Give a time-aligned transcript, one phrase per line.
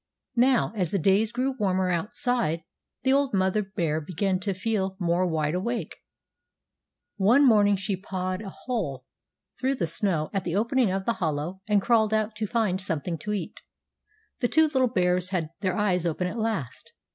[0.37, 2.63] Now as the days grew warmer outside
[3.03, 5.97] the old mother bear began to feel more wide awake.
[7.17, 9.05] One morning she pawed a hole
[9.59, 13.19] through the snow at the opening of the hollow and crawled out to find something
[13.19, 13.61] to eat.
[14.39, 16.93] The two little bears had their eyes open at last.